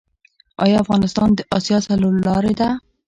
آیا 0.63 0.77
افغانستان 0.83 1.29
د 1.33 1.39
اسیا 1.57 1.77
څلور 1.87 2.13
لارې 2.27 2.53
ده؟ 2.59 2.69